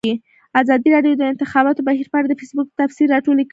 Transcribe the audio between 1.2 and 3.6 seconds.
د انتخاباتو بهیر په اړه د فیسبوک تبصرې راټولې کړي.